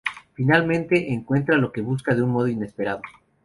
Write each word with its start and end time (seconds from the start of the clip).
Finalmente, 0.33 1.13
encuentra 1.13 1.59
lo 1.59 1.71
que 1.71 1.81
busca 1.83 2.15
de 2.15 2.23
un 2.23 2.31
modo 2.31 2.47
inesperado. 2.47 3.03